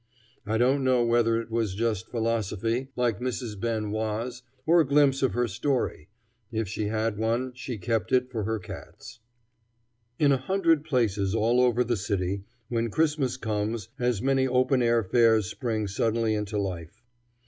I 0.47 0.57
don't 0.57 0.83
know 0.83 1.05
whether 1.05 1.39
it 1.39 1.51
was 1.51 1.75
just 1.75 2.09
philosophy, 2.09 2.87
like 2.95 3.19
Mrs. 3.19 3.59
Ben 3.59 3.91
Wah's, 3.91 4.41
or 4.65 4.81
a 4.81 4.87
glimpse 4.87 5.21
of 5.21 5.35
her 5.35 5.47
story. 5.47 6.09
If 6.51 6.67
she 6.67 6.87
had 6.87 7.19
one, 7.19 7.53
she 7.53 7.77
kept 7.77 8.11
it 8.11 8.31
for 8.31 8.45
her 8.45 8.57
cats. 8.57 9.19
In 10.17 10.31
a 10.31 10.37
hundred 10.37 10.83
places 10.85 11.35
all 11.35 11.61
over 11.61 11.83
the 11.83 11.97
city, 11.97 12.45
when 12.67 12.89
Christmas 12.89 13.37
comes, 13.37 13.89
as 13.99 14.23
many 14.23 14.47
open 14.47 14.81
air 14.81 15.03
fairs 15.03 15.45
spring 15.45 15.87
suddenly 15.87 16.33
into 16.33 16.57
life. 16.57 17.03